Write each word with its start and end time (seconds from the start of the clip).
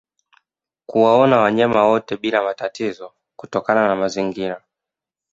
Kuwaona 0.85 1.37
wanyama 1.37 1.83
wote 1.87 2.17
bila 2.17 2.43
matatizo 2.43 3.13
kutokana 3.35 3.87
na 3.87 3.95
mazingira 3.95 4.61